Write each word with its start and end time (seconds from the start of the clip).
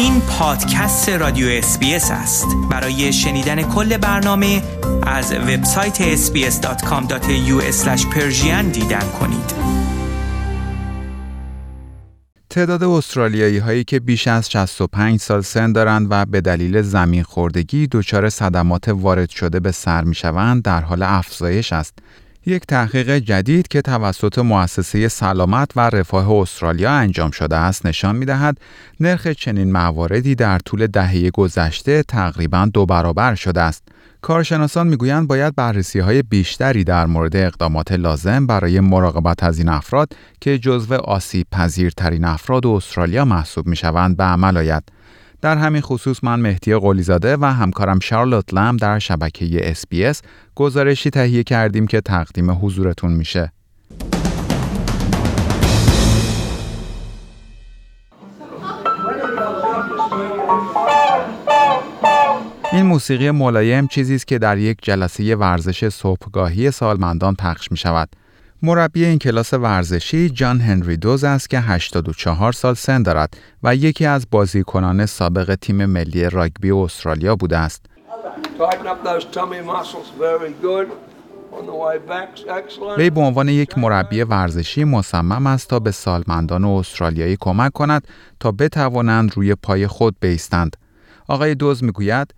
این 0.00 0.20
پادکست 0.20 1.08
رادیو 1.08 1.46
اسپیس 1.48 2.10
است 2.10 2.46
برای 2.70 3.12
شنیدن 3.12 3.62
کل 3.62 3.96
برنامه 3.96 4.62
از 5.06 5.32
وبسایت 5.32 6.16
sbs.com.au 6.16 7.62
دیدن 8.72 9.08
کنید 9.20 9.54
تعداد 12.50 12.82
استرالیایی 12.84 13.58
هایی 13.58 13.84
که 13.84 14.00
بیش 14.00 14.26
از 14.26 14.50
65 14.50 15.20
سال 15.20 15.40
سن 15.40 15.72
دارند 15.72 16.06
و 16.10 16.26
به 16.26 16.40
دلیل 16.40 16.82
زمین 16.82 17.22
خوردگی 17.22 17.86
دچار 17.86 18.28
صدمات 18.28 18.88
وارد 18.88 19.30
شده 19.30 19.60
به 19.60 19.72
سر 19.72 20.04
می 20.04 20.14
شوند 20.14 20.62
در 20.62 20.80
حال 20.80 21.02
افزایش 21.02 21.72
است. 21.72 21.98
یک 22.46 22.66
تحقیق 22.66 23.18
جدید 23.18 23.68
که 23.68 23.82
توسط 23.82 24.38
مؤسسه 24.38 25.08
سلامت 25.08 25.70
و 25.76 25.80
رفاه 25.80 26.30
استرالیا 26.30 26.90
انجام 26.90 27.30
شده 27.30 27.56
است 27.56 27.86
نشان 27.86 28.16
می 28.16 28.24
دهد 28.24 28.58
نرخ 29.00 29.26
چنین 29.26 29.72
مواردی 29.72 30.34
در 30.34 30.58
طول 30.58 30.86
دهه 30.86 31.30
گذشته 31.30 32.02
تقریبا 32.02 32.70
دو 32.74 32.86
برابر 32.86 33.34
شده 33.34 33.60
است. 33.60 33.82
کارشناسان 34.22 34.86
می‌گویند 34.86 35.28
باید 35.28 35.54
بررسی 35.54 35.98
های 35.98 36.22
بیشتری 36.22 36.84
در 36.84 37.06
مورد 37.06 37.36
اقدامات 37.36 37.92
لازم 37.92 38.46
برای 38.46 38.80
مراقبت 38.80 39.42
از 39.42 39.58
این 39.58 39.68
افراد 39.68 40.12
که 40.40 40.58
جزو 40.58 40.94
آسیب 40.94 41.46
پذیرترین 41.52 42.24
افراد 42.24 42.66
استرالیا 42.66 43.24
محسوب 43.24 43.66
می 43.66 43.76
شوند 43.76 44.16
به 44.16 44.24
عمل 44.24 44.56
آید. 44.56 44.82
در 45.42 45.56
همین 45.56 45.80
خصوص 45.80 46.24
من 46.24 46.40
مهدی 46.40 46.74
قلیزاده 46.74 47.36
و 47.36 47.44
همکارم 47.44 47.98
شارلوت 48.00 48.54
لم 48.54 48.76
در 48.76 48.98
شبکه 48.98 49.74
SBS 49.74 50.18
گزارشی 50.54 51.10
تهیه 51.10 51.42
کردیم 51.42 51.86
که 51.86 52.00
تقدیم 52.00 52.50
حضورتون 52.50 53.12
میشه. 53.12 53.52
این 62.72 62.82
موسیقی 62.82 63.30
ملایم 63.30 63.86
چیزی 63.86 64.14
است 64.14 64.26
که 64.26 64.38
در 64.38 64.58
یک 64.58 64.78
جلسه 64.82 65.36
ورزش 65.36 65.88
صبحگاهی 65.88 66.70
سالمندان 66.70 67.34
پخش 67.34 67.70
می 67.70 67.76
شود. 67.76 68.08
مربی 68.62 69.04
این 69.04 69.18
کلاس 69.18 69.54
ورزشی 69.54 70.30
جان 70.30 70.60
هنری 70.60 70.96
دوز 70.96 71.24
است 71.24 71.50
که 71.50 71.60
84 71.60 72.52
سال 72.52 72.74
سن 72.74 73.02
دارد 73.02 73.36
و 73.62 73.76
یکی 73.76 74.06
از 74.06 74.26
بازیکنان 74.30 75.06
سابق 75.06 75.54
تیم 75.54 75.86
ملی 75.86 76.30
راگبی 76.30 76.70
استرالیا 76.70 77.36
بوده 77.36 77.58
است. 77.58 77.86
وی 82.98 83.10
به 83.10 83.20
عنوان 83.20 83.48
یک 83.48 83.78
مربی 83.78 84.22
ورزشی 84.22 84.84
مصمم 84.84 85.46
است 85.46 85.68
تا 85.68 85.78
به 85.78 85.90
سالمندان 85.90 86.64
استرالیایی 86.64 87.36
کمک 87.40 87.72
کند 87.72 88.08
تا 88.40 88.52
بتوانند 88.52 89.36
روی 89.36 89.54
پای 89.54 89.86
خود 89.86 90.16
بیستند. 90.20 90.76
آقای 91.28 91.54
دوز 91.54 91.84
می‌گوید 91.84 92.34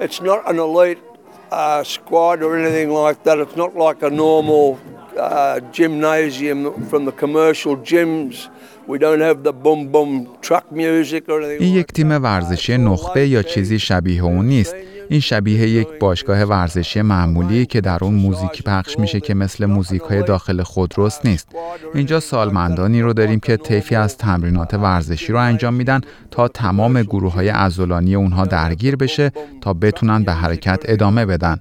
It's 0.00 0.20
not 0.20 0.40
an 0.50 0.58
elite 0.58 1.02
uh, 1.50 1.82
squad 1.82 2.42
or 2.42 2.56
anything 2.60 2.90
like 2.90 3.18
that. 3.24 3.38
It's 3.38 3.56
not 3.56 3.72
like 3.84 4.02
a 4.02 4.10
normal 4.10 4.78
uh, 5.18 5.60
gymnasium 5.72 6.60
from 6.88 7.04
the 7.04 7.12
commercial 7.12 7.76
gyms. 7.76 8.48
We 8.86 8.98
don't 8.98 9.20
have 9.20 9.42
the 9.42 9.52
boom 9.52 9.88
boom 9.92 10.10
truck 10.40 10.70
music 10.72 11.28
or 11.28 11.42
anything. 11.42 11.62
این 11.62 11.74
یک 11.74 11.86
تیم 11.86 12.10
ورزشی 12.22 12.78
نخبه 12.78 13.28
یا 13.28 13.42
چیزی 13.42 13.78
شبیه 13.78 14.24
اون 14.24 14.46
نیست. 14.46 14.74
این 15.08 15.20
شبیه 15.20 15.68
یک 15.68 15.88
باشگاه 16.00 16.42
ورزشی 16.42 17.02
معمولی 17.02 17.66
که 17.66 17.80
در 17.80 17.98
اون 18.02 18.14
موزیکی 18.14 18.62
پخش 18.62 18.98
میشه 18.98 19.20
که 19.20 19.34
مثل 19.34 19.66
موزیک 19.66 20.02
های 20.02 20.22
داخل 20.22 20.62
خودروست 20.62 21.26
نیست. 21.26 21.48
اینجا 21.94 22.20
سالمندانی 22.20 23.02
رو 23.02 23.12
داریم 23.12 23.40
که 23.40 23.56
طیفی 23.56 23.94
از 23.94 24.16
تمرینات 24.16 24.74
ورزشی 24.74 25.32
رو 25.32 25.38
انجام 25.38 25.74
میدن 25.74 26.00
تا 26.30 26.48
تمام 26.48 27.02
گروه 27.02 27.32
های 27.32 27.48
ازولانی 27.48 28.14
اونها 28.14 28.44
درگیر 28.44 28.96
بشه 28.96 29.32
تا 29.60 29.72
بتونن 29.72 30.24
به 30.24 30.32
حرکت 30.32 30.80
ادامه 30.84 31.26
بدن. 31.26 31.60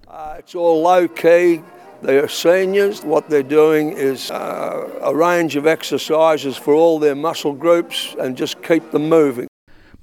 They 2.03 2.17
are 2.19 2.27
seniors. 2.27 3.03
What 3.03 3.29
they're 3.29 3.51
doing 3.61 3.93
is 4.11 4.31
uh, 4.31 5.11
a 5.11 5.15
range 5.15 5.55
of 5.55 5.65
exercises 5.65 6.57
for 6.57 6.73
all 6.73 6.99
their 6.99 7.15
muscle 7.15 7.53
groups 7.53 8.15
and 8.19 8.37
just 8.37 8.61
keep 8.61 8.91
them 8.91 9.09
moving. 9.09 9.47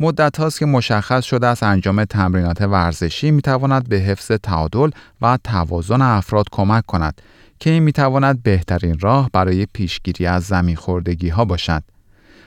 مدت 0.00 0.36
هاست 0.36 0.58
که 0.58 0.66
مشخص 0.66 1.24
شده 1.24 1.46
است 1.46 1.62
انجام 1.62 2.04
تمرینات 2.04 2.60
ورزشی 2.60 3.30
می 3.30 3.42
تواند 3.42 3.88
به 3.88 3.96
حفظ 3.96 4.32
تعادل 4.32 4.90
و 5.20 5.38
توازن 5.44 6.02
افراد 6.02 6.46
کمک 6.52 6.86
کند 6.86 7.22
که 7.58 7.70
این 7.70 7.82
می 7.82 7.92
تواند 7.92 8.42
بهترین 8.42 8.98
راه 8.98 9.30
برای 9.32 9.66
پیشگیری 9.66 10.26
از 10.26 10.42
زمین 10.42 10.76
خوردگی 10.76 11.28
ها 11.28 11.44
باشد. 11.44 11.82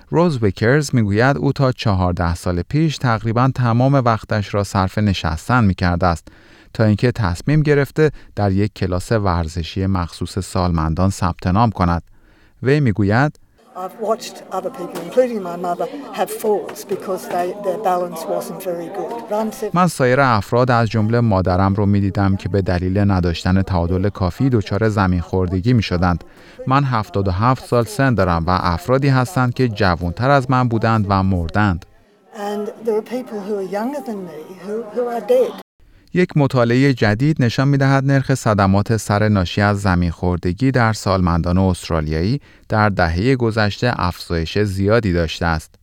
روز 0.09 0.43
ویکرز 0.43 0.95
می‌گوید 0.95 1.37
او 1.37 1.53
تا 1.53 1.71
چهارده 1.71 2.35
سال 2.35 2.61
پیش 2.61 2.97
تقریبا 2.97 3.51
تمام 3.55 3.93
وقتش 3.93 4.53
را 4.53 4.63
صرف 4.63 4.97
نشستن 4.97 5.63
می 5.63 5.75
کرده 5.75 6.07
است 6.07 6.27
تا 6.75 6.83
اینکه 6.83 7.11
تصمیم 7.11 7.61
گرفته 7.61 8.11
در 8.35 8.51
یک 8.51 8.73
کلاس 8.73 9.11
ورزشی 9.11 9.85
مخصوص 9.85 10.39
سالمندان 10.39 11.09
ثبت 11.09 11.47
نام 11.47 11.69
کند. 11.69 12.03
وی 12.63 12.79
می‌گوید 12.79 13.39
I've 13.75 13.99
watched 14.09 14.37
other 14.57 14.69
people, 14.79 14.99
including 15.07 15.41
my 15.51 15.57
mother, 15.67 15.87
have 16.19 16.31
falls 16.43 16.79
because 16.93 17.21
they, 17.33 17.47
their 17.65 17.79
balance 17.91 18.21
wasn't 18.35 18.63
very 18.63 18.89
good. 18.97 19.73
من 19.73 19.87
سایر 19.87 20.19
افراد 20.21 20.71
از 20.71 20.89
جمله 20.89 21.19
مادرم 21.19 21.73
رو 21.73 21.85
می‌دیدم 21.85 22.35
که 22.35 22.49
به 22.49 22.61
دلیل 22.61 22.97
نداشتن 23.11 23.61
تعادل 23.61 24.09
کافی 24.09 24.49
دچار 24.49 24.89
زمین 24.89 25.21
خوردگی 25.21 25.73
می 25.73 25.83
شدند. 25.83 26.23
من 26.67 26.83
77 26.83 27.65
سال 27.65 27.83
سن 27.83 28.13
دارم 28.13 28.45
و 28.47 28.49
افرادی 28.49 29.07
هستند 29.07 29.53
که 29.53 29.67
جوانتر 29.67 30.29
از 30.29 30.51
من 30.51 30.67
بودند 30.67 31.05
و 31.09 31.23
مردند. 31.23 31.85
And 32.35 32.67
there 32.85 32.97
are 32.97 33.09
people 33.17 33.39
who 33.47 33.55
are 33.61 33.69
younger 33.77 34.01
than 34.07 34.19
me 34.29 34.41
who, 34.65 34.83
who 34.95 35.03
are 35.07 35.21
dead. 35.21 35.64
یک 36.15 36.37
مطالعه 36.37 36.93
جدید 36.93 37.43
نشان 37.43 37.67
می 37.67 37.77
دهد 37.77 38.05
نرخ 38.05 38.35
صدمات 38.35 38.97
سر 38.97 39.29
ناشی 39.29 39.61
از 39.61 39.81
زمین 39.81 40.11
خوردگی 40.11 40.71
در 40.71 40.93
سالمندان 40.93 41.57
استرالیایی 41.57 42.41
در 42.69 42.89
دهه 42.89 43.35
گذشته 43.35 43.93
افزایش 43.95 44.59
زیادی 44.59 45.13
داشته 45.13 45.45
است. 45.45 45.75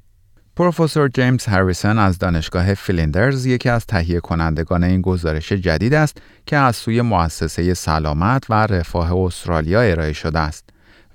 پروفسور 0.56 1.08
جیمز 1.08 1.44
هریسون 1.44 1.98
از 1.98 2.18
دانشگاه 2.18 2.74
فیلندرز 2.74 3.46
یکی 3.46 3.68
از 3.68 3.86
تهیه 3.86 4.20
کنندگان 4.20 4.84
این 4.84 5.00
گزارش 5.00 5.52
جدید 5.52 5.94
است 5.94 6.16
که 6.46 6.56
از 6.56 6.76
سوی 6.76 7.02
مؤسسه 7.02 7.74
سلامت 7.74 8.44
و 8.50 8.54
رفاه 8.54 9.12
استرالیا 9.16 9.80
ارائه 9.80 10.12
شده 10.12 10.38
است. 10.38 10.64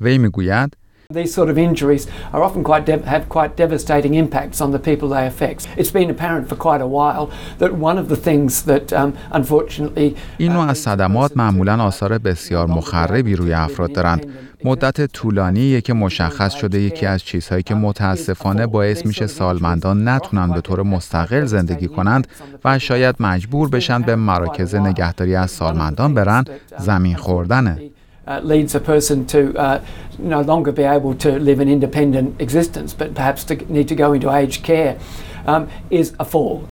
وی 0.01 0.17
می‌گوید 0.17 0.77
These 1.13 1.33
sort 1.33 1.49
of 1.49 1.57
injuries 1.57 2.05
are 2.33 2.43
often 2.43 2.65
quite 2.65 2.85
have 2.89 3.29
quite 3.29 3.55
devastating 3.55 4.13
impacts 4.15 4.59
on 4.59 4.71
the 4.71 4.79
people 4.79 5.07
they 5.07 5.25
affect. 5.25 5.65
It's 5.77 5.89
been 5.89 6.09
apparent 6.09 6.49
for 6.49 6.57
quite 6.57 6.81
a 6.81 6.87
while 6.87 7.31
that 7.59 7.71
one 7.75 7.97
of 7.97 8.09
the 8.09 8.17
things 8.17 8.63
that 8.63 8.91
um, 8.91 9.13
unfortunately 9.31 10.15
این 10.37 10.51
نوع 10.51 10.69
از 10.69 10.77
صدمات 10.77 11.37
معمولا 11.37 11.83
آثار 11.83 12.17
بسیار 12.17 12.67
مخربی 12.67 13.35
روی 13.35 13.53
افراد 13.53 13.91
دارند. 13.91 14.25
مدت 14.63 15.05
طولانی 15.05 15.81
که 15.81 15.93
مشخص 15.93 16.53
شده 16.53 16.81
یکی 16.81 17.05
از 17.05 17.23
چیزهایی 17.23 17.63
که 17.63 17.75
متاسفانه 17.75 18.67
باعث 18.67 19.05
میشه 19.05 19.27
سالمندان 19.27 20.07
نتونن 20.07 20.51
به 20.51 20.61
طور 20.61 20.83
مستقل 20.83 21.45
زندگی 21.45 21.87
کنند 21.87 22.27
و 22.65 22.79
شاید 22.79 23.15
مجبور 23.19 23.69
بشن 23.69 24.01
به 24.01 24.15
مراکز 24.15 24.75
نگهداری 24.75 25.35
از 25.35 25.51
سالمندان 25.51 26.13
برن 26.13 26.43
زمین 26.79 27.15
خوردنه. 27.15 27.81
Uh, 28.27 28.39
leads 28.43 28.75
a 28.75 28.79
person 28.79 29.25
to 29.25 29.57
uh, 29.57 29.79
no 30.19 30.41
longer 30.41 30.71
be 30.71 30.83
able 30.83 31.13
to 31.15 31.39
live 31.39 31.59
an 31.59 31.69
independent 31.69 32.41
existence, 32.41 32.93
but 32.93 33.15
perhaps 33.15 33.43
to 33.45 33.55
need 33.71 33.87
to 33.87 33.95
go 33.95 34.13
into 34.13 34.29
aged 34.31 34.63
care, 34.63 34.97
um, 35.45 35.67
is 35.89 36.13
a 36.19 36.25
fall. 36.25 36.67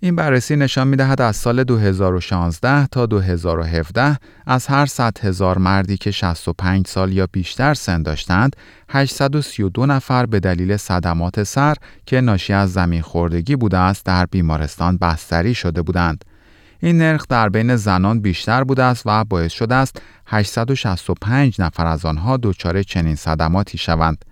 این 0.00 0.16
بررسی 0.16 0.56
نشان 0.56 0.88
می 0.88 0.96
دهد 0.96 1.20
از 1.20 1.36
سال 1.36 1.64
2016 1.64 2.86
تا 2.86 3.06
2017 3.06 4.16
از 4.46 4.66
هر 4.66 4.86
100 4.86 5.18
هزار 5.20 5.58
مردی 5.58 5.96
که 5.96 6.10
65 6.10 6.86
سال 6.86 7.12
یا 7.12 7.28
بیشتر 7.32 7.74
سن 7.74 8.02
داشتند 8.02 8.56
832 8.88 9.86
نفر 9.86 10.26
به 10.26 10.40
دلیل 10.40 10.76
صدمات 10.76 11.42
سر 11.42 11.74
که 12.06 12.20
ناشی 12.20 12.52
از 12.52 12.72
زمین 12.72 13.02
خوردگی 13.02 13.56
بوده 13.56 13.78
است 13.78 14.06
در 14.06 14.26
بیمارستان 14.26 14.96
بستری 14.96 15.54
شده 15.54 15.82
بودند. 15.82 16.24
این 16.84 16.98
نرخ 16.98 17.26
در 17.28 17.48
بین 17.48 17.76
زنان 17.76 18.20
بیشتر 18.20 18.64
بوده 18.64 18.82
است 18.82 19.02
و 19.06 19.24
باعث 19.24 19.52
شده 19.52 19.74
است 19.74 20.02
865 20.26 21.60
نفر 21.60 21.86
از 21.86 22.04
آنها 22.04 22.36
دچار 22.36 22.82
چنین 22.82 23.14
صدماتی 23.14 23.78
شوند. 23.78 24.24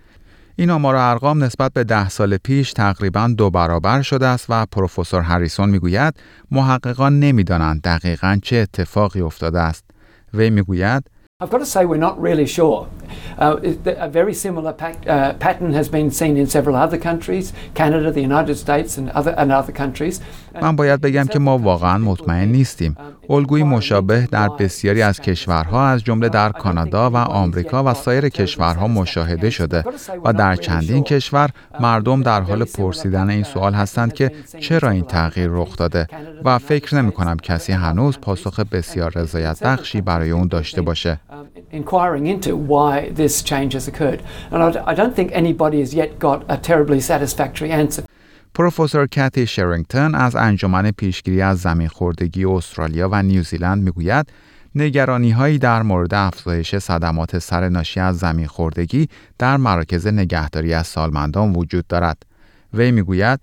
این 0.57 0.71
آمار 0.71 0.97
ارقام 0.97 1.45
نسبت 1.45 1.73
به 1.73 1.85
ده 1.85 2.09
سال 2.09 2.37
پیش 2.37 2.73
تقریبا 2.73 3.35
دو 3.37 3.51
برابر 3.51 4.03
شده 4.03 4.27
است 4.27 4.47
و 4.49 4.67
پروفسور 4.67 5.21
هریسون 5.21 5.71
می‌گوید 5.71 6.15
محققان 6.51 7.21
نمی‌دانند 7.21 7.83
دقیقا 7.83 8.39
چه 8.43 8.57
اتفاقی 8.57 9.21
افتاده 9.21 9.61
است. 9.61 9.85
وی 10.35 10.51
می‌گوید 10.51 11.11
I've 11.42 11.52
got 11.52 11.60
to 11.60 11.68
say 11.68 11.86
we're 11.86 11.98
not 11.98 12.20
really 12.20 12.48
sure. 12.48 12.90
Uh, 13.38 13.58
a 13.86 14.10
very 14.10 14.34
similar 14.34 14.72
uh, 14.72 15.34
pattern 15.34 15.72
has 15.74 15.88
been 15.88 16.10
seen 16.10 16.36
in 16.36 16.48
several 16.48 16.76
other 16.76 16.98
countries, 16.98 17.54
Canada, 17.76 18.12
the 18.12 18.22
United 18.22 18.56
States 18.56 18.98
and 18.98 19.12
other, 19.12 19.36
and 19.38 19.52
other 19.52 19.72
countries. 19.72 20.20
من 20.62 20.76
باید 20.76 21.02
بگم 21.02 21.28
که 21.28 21.40
ما 21.40 21.58
واقعا 21.58 21.98
مطمئن 21.98 22.48
نیستیم. 22.48 22.96
الگوی 23.31 23.63
مشابه 23.63 24.29
در 24.31 24.49
بسیاری 24.49 25.03
از 25.03 25.21
کشورها 25.21 25.87
از 25.87 26.05
جمله 26.05 26.29
در 26.29 26.49
کانادا 26.49 27.11
و 27.11 27.17
آمریکا 27.17 27.85
و 27.85 27.95
سایر 27.95 28.29
کشورها 28.29 28.89
مشاهده 28.89 29.51
شده 29.51 29.85
و 30.25 30.33
در 30.33 30.57
چندین 30.57 31.05
کشور 31.05 31.51
مردم 31.81 32.23
در 32.23 32.41
حال 32.41 32.65
پرسیدن 32.65 33.31
این 33.31 33.43
سوال 33.43 33.75
هستند 33.75 34.13
که 34.13 34.33
چرا 34.61 34.91
این 34.91 35.05
تغییر 35.05 35.49
رخ 35.51 35.77
داده 35.77 36.07
و 36.45 36.59
فکر 36.59 36.95
نمی 36.95 37.13
کنم 37.13 37.37
کسی 37.37 37.73
هنوز 37.73 38.19
پاسخ 38.19 38.61
بسیار 38.61 39.13
رضایت 39.15 39.63
بخشی 39.63 40.01
برای 40.01 40.31
اون 40.31 40.49
داشته 40.49 40.83
باشه. 40.83 41.21
occurred. 43.93 44.23
And 44.51 44.63
I 44.63 44.95
don't 44.95 45.15
think 45.15 45.31
anybody 45.33 45.81
has 45.81 45.95
yet 45.95 46.19
got 46.19 46.45
a 46.49 46.57
terribly 46.57 47.01
satisfactory 47.01 47.71
answer. 47.71 48.05
پروفسور 48.55 49.07
کتی 49.07 49.47
شرینگتون 49.47 50.15
از 50.15 50.37
انجمن 50.37 50.91
پیشگیری 50.91 51.43
از 51.43 51.61
زمین 51.61 51.89
خوردگی 51.89 52.45
استرالیا 52.45 53.09
و 53.13 53.23
نیوزیلند 53.23 53.83
می‌گوید 53.83 54.27
نگرانی 54.75 55.31
هایی 55.31 55.59
در 55.59 55.83
مورد 55.83 56.15
افزایش 56.15 56.77
صدمات 56.77 57.39
سر 57.39 57.69
ناشی 57.69 58.01
از 58.01 58.19
زمین 58.19 58.47
خوردگی 58.47 59.09
در 59.39 59.57
مراکز 59.57 60.07
نگهداری 60.07 60.75
از 60.75 60.87
سالمندان 60.87 61.53
وجود 61.53 61.87
دارد. 61.87 62.23
وی 62.75 62.91
می‌گوید 62.91 63.41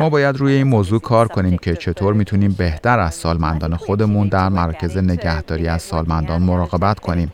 ما 0.00 0.10
باید 0.10 0.36
روی 0.36 0.52
این 0.52 0.66
موضوع 0.66 1.00
کار 1.00 1.28
کنیم 1.28 1.58
که 1.58 1.76
چطور 1.76 2.14
می‌تونیم 2.14 2.52
بهتر 2.58 2.98
از 2.98 3.14
سالمندان 3.14 3.76
خودمون 3.76 4.28
در 4.28 4.48
مراکز 4.48 4.96
نگهداری 4.96 5.68
از 5.68 5.82
سالمندان 5.82 6.42
مراقبت 6.42 7.00
کنیم. 7.00 7.32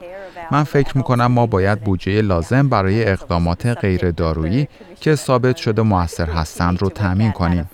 من 0.51 0.65
فکر 0.65 0.97
می‌کنم 0.97 1.27
ما 1.27 1.47
باید 1.47 1.81
بودجه 1.81 2.21
لازم 2.21 2.69
برای 2.69 3.09
اقدامات 3.09 3.67
غیر 3.67 4.11
دارویی 4.11 4.69
که 5.01 5.15
ثابت 5.15 5.57
شده 5.57 5.83
موثر 5.83 6.31
هستند 6.31 6.83
رو 6.83 6.89
تأمین 6.89 7.33
کنیم. 7.33 7.71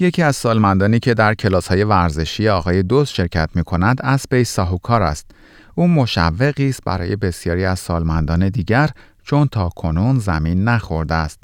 یکی 0.00 0.22
از 0.22 0.36
سالمندانی 0.36 0.98
که 0.98 1.14
در 1.14 1.34
کلاس 1.34 1.68
های 1.68 1.84
ورزشی 1.84 2.48
آقای 2.48 2.82
دوست 2.82 3.14
شرکت 3.14 3.48
می 3.54 3.64
کند 3.64 4.00
اسبی 4.02 4.44
ساهوکار 4.44 5.02
است. 5.02 5.30
او 5.74 5.88
مشوقی 5.88 6.68
است 6.68 6.80
برای 6.84 7.16
بسیاری 7.16 7.64
از 7.64 7.78
سالمندان 7.78 8.48
دیگر 8.48 8.90
چون 9.22 9.48
تا 9.48 9.68
کنون 9.68 10.18
زمین 10.18 10.64
نخورده 10.64 11.14
است. 11.14 11.42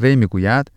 وی 0.00 0.16
می‌گوید 0.16 0.70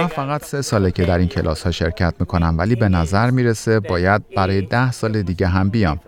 من 0.00 0.06
فقط 0.06 0.44
سه 0.44 0.62
ساله 0.62 0.90
که 0.90 1.04
در 1.04 1.18
این 1.18 1.28
کلاس 1.28 1.62
ها 1.62 1.70
شرکت 1.70 2.14
می‌کنم 2.20 2.54
ولی 2.58 2.74
به 2.74 2.88
نظر 2.88 3.30
می‌رسه 3.30 3.80
باید 3.80 4.22
برای 4.36 4.62
ده 4.62 4.92
سال 4.92 5.22
دیگه 5.22 5.46
هم 5.46 5.68
بیام. 5.68 6.00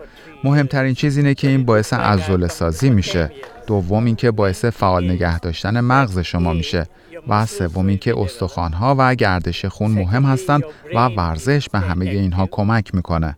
مهمترین 0.43 0.93
چیز 0.93 1.17
اینه 1.17 1.33
که 1.33 1.47
این 1.47 1.65
باعث 1.65 1.93
عضل 1.93 2.47
سازی 2.47 2.89
میشه. 2.89 3.31
دوم 3.67 4.05
اینکه 4.05 4.31
باعث 4.31 4.65
فعال 4.65 5.11
نگه 5.11 5.39
داشتن 5.39 5.79
مغز 5.79 6.19
شما 6.19 6.53
میشه. 6.53 6.87
و 7.27 7.45
سوم 7.45 7.87
اینکه 7.87 8.19
استخوانها 8.19 8.95
و 8.99 9.15
گردش 9.15 9.65
خون 9.65 9.91
مهم 9.91 10.23
هستند 10.23 10.63
و 10.95 11.07
ورزش 11.07 11.69
به 11.69 11.79
همه 11.79 12.05
اینها 12.05 12.47
کمک 12.51 12.95
می‌کنه. 12.95 13.37